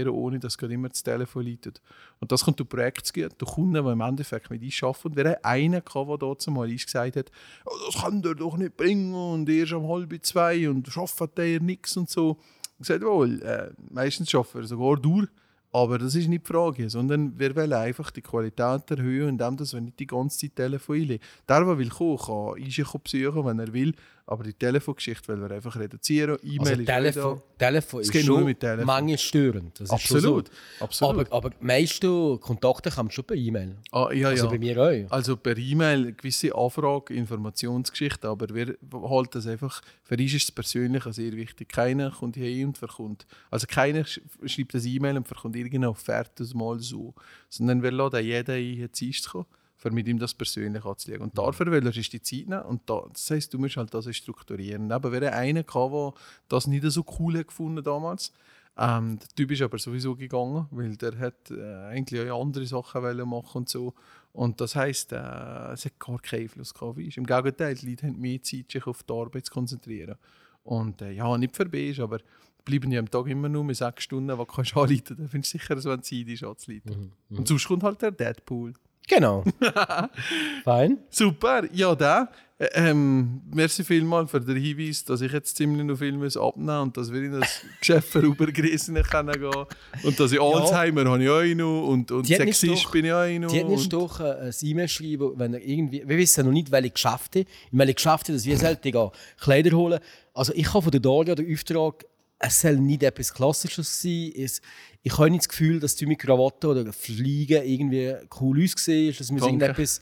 [0.10, 1.82] ohne dass gerade immer das Telefon leitet.
[2.20, 5.08] Und das kommt durch Projekte zu gehen, durch Kunden, die im Endeffekt mit uns arbeiten.
[5.08, 7.32] Und wir einen gehabt, der dort mal uns gesagt hat,
[7.66, 11.60] «Oh, das kann der doch nicht bringen und erst um halb zwei und schafft der
[11.60, 12.38] nichts und so.
[12.80, 15.28] Ich sagte, wohl, äh, meistens schaffen wir sogar durch.
[15.74, 19.74] Aber das ist nicht die Frage, sondern wir wollen einfach die Qualität erhöhen, indem dass
[19.74, 21.24] wir nicht die ganze Zeit Telefon einlegen.
[21.48, 23.94] Der, der will kommen, kann kommen besuchen, wenn er will,
[24.30, 26.38] aber die Telefongeschichte wollen wir einfach reduzieren.
[26.44, 28.86] E-Mail Also ist Telefon, Telefon Es ist geht nur schon mit Telefon.
[28.86, 29.80] manchmal störend.
[29.80, 30.48] Das ist Absolut,
[30.80, 30.84] so.
[30.84, 31.28] absolut.
[31.32, 33.78] Aber, aber die meisten Kontakte kommen schon per E-Mail.
[33.92, 34.52] Ah, ja, Also ja.
[34.52, 35.12] bei mir auch.
[35.12, 40.52] Also per E-Mail gewisse Anfrage, Informationsgeschichten, aber wir halten das einfach, für uns ist es
[40.52, 41.70] persönlich sehr wichtig.
[41.70, 46.46] Keiner kommt hier und verkommt, also keiner sch- schreibt das E-Mail und verkommt irgendeine Offerte
[46.54, 47.14] mal so,
[47.50, 49.46] sondern wir laden jeden ein, uns zu kommen,
[49.78, 51.24] für mit ihm das persönlich anzulegen.
[51.24, 53.94] Und dafür will er sich die Zeit nehmen und da, das heisst, du musst halt
[53.94, 54.92] das strukturieren.
[54.92, 56.14] Aber wir hatten einen, gehabt, der
[56.50, 58.34] das nicht so cool hat gefunden damals
[58.78, 63.28] ähm, der Typ ist aber sowieso gegangen, weil der hat äh, eigentlich auch andere Sachen
[63.28, 63.94] machen und so.
[64.34, 67.00] Und das heisst, äh, es hat gar keinen Einfluss gehabt.
[67.00, 70.16] Im Gegenteil, die Leute haben mehr Zeit, sich auf die Arbeit zu konzentrieren.
[70.64, 72.20] Und äh, ja, nicht vorbei ist, aber
[72.66, 75.16] bleiben ja am Tag immer nur mit sechs Stunden, die kannst du anrufen.
[75.18, 76.92] Dann findest du sicher, dass wenn Zeit ist, anzuleiten.
[77.30, 78.74] Und sonst kommt halt der Deadpool.
[79.08, 79.44] Genau.
[80.64, 80.98] Fein.
[81.10, 82.30] Super, ja, da.
[82.60, 86.80] Äh, Ähm, merci vielmals für den Hinweis, dass ich jetzt ziemlich noch viel muss abnehmen
[86.82, 89.66] und dass wir in das Geschäft vorübergerissen können gehen.
[90.04, 93.40] Und dass ich Alzheimer habe ich auch noch und, und Sexist doch- bin ich auch
[93.40, 93.52] noch.
[93.52, 96.04] Die hat nicht doch äh, ein E-Mail schreiben, wenn er irgendwie.
[96.08, 97.40] Wir wissen noch nicht, welche Geschäfte.
[97.72, 100.00] In welche Geschäfte, dass wir sollten gehen, Kleider holen.
[100.34, 102.06] Also ich habe von der Daria den Auftrag,
[102.40, 104.32] es soll nicht etwas Klassisches sein.
[104.36, 104.62] Es,
[105.04, 109.16] ich habe nicht das Gefühl, dass du mit Krawatte oder Fliegen irgendwie cool aussehen.
[109.18, 110.02] Es muss irgendetwas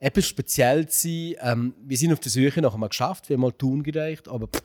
[0.00, 1.34] etwas Spezielles sein.
[1.40, 4.46] Ähm, wir sind auf der Suche nach einem Geschäft, wir haben mal Tun gereicht, aber
[4.46, 4.62] pff,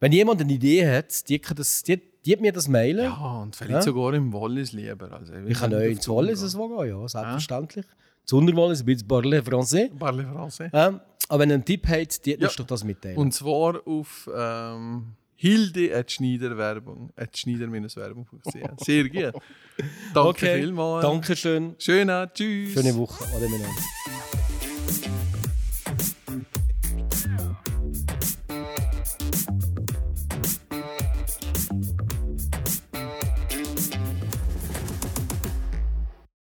[0.00, 3.04] wenn jemand eine Idee hat, die, kann das, die, die hat mir das mailen.
[3.04, 3.82] Ja, und vielleicht Ja.
[3.82, 5.10] sogar im Wallis lieber.
[5.12, 7.86] Also, Ich kann auch ins Wallis es gehen, ja, selbstverständlich.
[8.24, 9.88] Das Unterwallis, ein bisschen Parler Français.
[9.96, 10.68] Parle français.
[10.72, 12.38] Ähm, aber wenn ihr einen Tipp habt, die Ja.
[12.40, 13.16] musst du doch das mitteilen.
[13.16, 18.84] Und zwar auf ähm, hilde at schneider-werbung, at schneider-werbung.ch.
[18.84, 19.42] Sehr gut.
[20.14, 21.02] Danke okay, vielmals.
[21.04, 21.74] danke schön.
[21.78, 22.72] Schönen Tschüss.
[22.72, 23.24] Schöne Woche.
[23.34, 25.25] Ade miteinander.